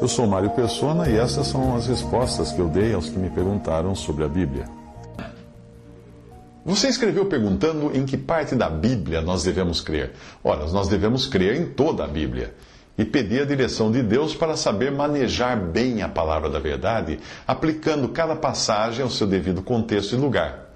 [0.00, 3.28] Eu sou Mário Persona e essas são as respostas que eu dei aos que me
[3.30, 4.64] perguntaram sobre a Bíblia.
[6.64, 10.12] Você escreveu perguntando em que parte da Bíblia nós devemos crer.
[10.42, 12.54] Ora, nós devemos crer em toda a Bíblia
[12.98, 18.08] e pedir a direção de Deus para saber manejar bem a palavra da verdade, aplicando
[18.08, 20.69] cada passagem ao seu devido contexto e lugar.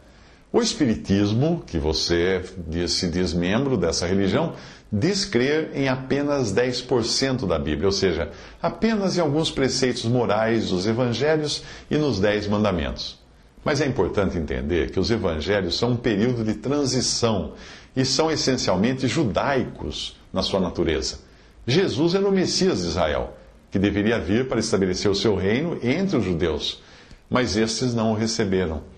[0.56, 2.40] O Espiritismo, que você
[2.86, 4.52] se diz membro dessa religião,
[4.90, 8.30] diz crer em apenas 10% da Bíblia, ou seja,
[8.62, 13.18] apenas em alguns preceitos morais dos evangelhos e nos Dez Mandamentos.
[13.64, 17.54] Mas é importante entender que os evangelhos são um período de transição
[17.96, 21.18] e são essencialmente judaicos na sua natureza.
[21.66, 23.36] Jesus era o Messias de Israel,
[23.72, 26.80] que deveria vir para estabelecer o seu reino entre os judeus,
[27.28, 28.93] mas estes não o receberam,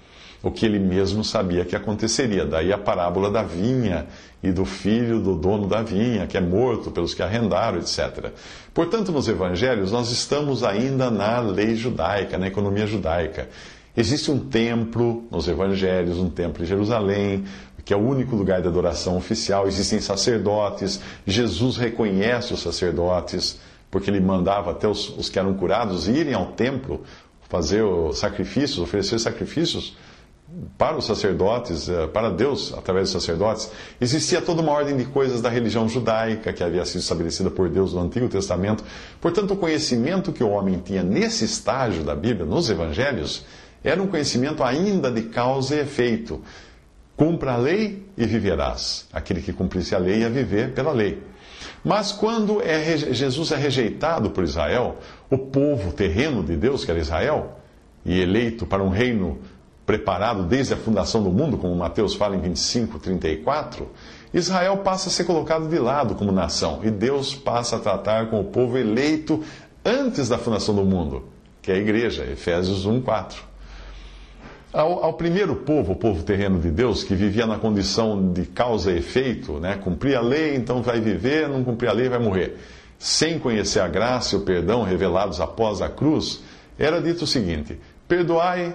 [0.47, 2.47] o que ele mesmo sabia que aconteceria.
[2.47, 4.07] Daí a parábola da vinha
[4.41, 8.31] e do filho do dono da vinha, que é morto pelos que arrendaram, etc.
[8.73, 13.49] Portanto, nos evangelhos, nós estamos ainda na lei judaica, na economia judaica.
[13.97, 17.45] Existe um templo nos evangelhos, um templo em Jerusalém,
[17.85, 19.67] que é o único lugar de adoração oficial.
[19.67, 21.01] Existem sacerdotes.
[21.27, 23.59] Jesus reconhece os sacerdotes,
[23.91, 27.03] porque ele mandava até os, os que eram curados irem ao templo
[27.49, 29.97] fazer sacrifícios, oferecer sacrifícios
[30.79, 33.71] para os sacerdotes, eh, para Deus, através dos sacerdotes.
[34.01, 37.93] Existia toda uma ordem de coisas da religião judaica que havia sido estabelecida por Deus
[37.93, 38.85] no Antigo Testamento.
[39.21, 43.45] Portanto, o conhecimento que o homem tinha nesse estágio da Bíblia, nos evangelhos,
[43.83, 46.41] era um conhecimento ainda de causa e efeito.
[47.17, 49.07] Cumpra a lei e viverás.
[49.13, 51.23] Aquele que cumprisse a lei ia viver pela lei.
[51.83, 54.97] Mas quando é, Jesus é rejeitado por Israel,
[55.31, 57.61] o povo terreno de Deus, que era Israel,
[58.05, 59.39] e eleito para um reino
[59.87, 63.89] preparado desde a fundação do mundo, como Mateus fala em 25, 34,
[64.35, 68.41] Israel passa a ser colocado de lado como nação e Deus passa a tratar com
[68.41, 69.43] o povo eleito
[69.85, 71.25] antes da fundação do mundo,
[71.63, 73.45] que é a igreja, Efésios 1, 4.
[74.73, 78.93] Ao, ao, primeiro povo, o povo terreno de Deus, que vivia na condição de causa
[78.93, 79.77] e efeito, né?
[79.77, 82.59] cumprir a lei, então vai viver, não cumprir a lei, vai morrer.
[82.99, 86.43] Sem conhecer a graça e o perdão revelados após a cruz,
[86.79, 87.79] era dito o seguinte:
[88.09, 88.75] perdoai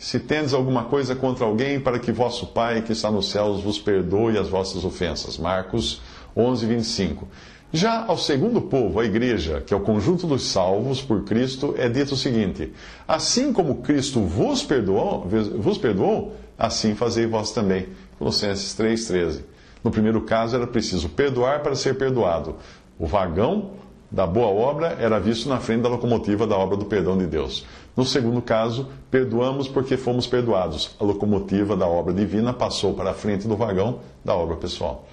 [0.00, 3.78] se tendes alguma coisa contra alguém, para que vosso Pai que está nos céus vos
[3.78, 5.36] perdoe as vossas ofensas.
[5.36, 6.00] Marcos
[6.34, 7.28] 11, 25.
[7.70, 11.86] Já ao segundo povo, a igreja, que é o conjunto dos salvos por Cristo, é
[11.86, 12.72] dito o seguinte:
[13.06, 15.28] Assim como Cristo vos perdoou,
[15.58, 17.88] vos perdoou assim fazei vós também.
[18.18, 19.42] Colossenses 3,13.
[19.84, 22.56] No primeiro caso, era preciso perdoar para ser perdoado.
[22.98, 23.72] O vagão
[24.10, 27.64] da boa obra era visto na frente da locomotiva da obra do perdão de Deus.
[27.96, 30.96] No segundo caso, perdoamos porque fomos perdoados.
[30.98, 35.06] A locomotiva da obra divina passou para a frente do vagão da obra pessoal.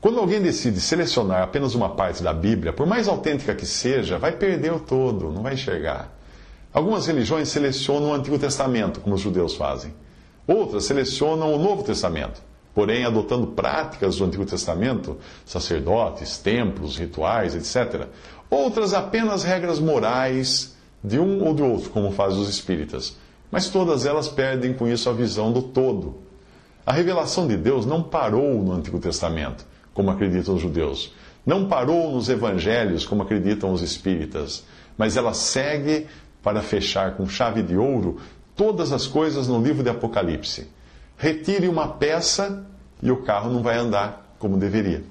[0.00, 4.32] Quando alguém decide selecionar apenas uma parte da Bíblia, por mais autêntica que seja, vai
[4.32, 6.12] perder o todo, não vai enxergar.
[6.74, 9.94] Algumas religiões selecionam o Antigo Testamento, como os judeus fazem.
[10.44, 12.42] Outras selecionam o Novo Testamento,
[12.74, 18.06] porém adotando práticas do Antigo Testamento, sacerdotes, templos, rituais, etc.
[18.50, 23.16] Outras apenas regras morais de um ou de outro, como fazem os espíritas.
[23.50, 26.16] Mas todas elas perdem com isso a visão do todo.
[26.86, 31.12] A revelação de Deus não parou no Antigo Testamento como acreditam os judeus.
[31.44, 34.64] Não parou nos evangelhos, como acreditam os espíritas,
[34.96, 36.06] mas ela segue
[36.42, 38.18] para fechar com chave de ouro
[38.54, 40.68] todas as coisas no livro de Apocalipse.
[41.22, 42.66] Retire uma peça
[43.00, 45.04] e o carro não vai andar como deveria.